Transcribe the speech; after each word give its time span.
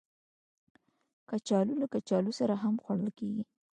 کچالو 1.29 1.73
له 1.81 1.87
کچالو 1.93 2.31
سره 2.39 2.53
هم 2.63 2.75
خوړل 2.83 3.09
کېږي 3.19 3.43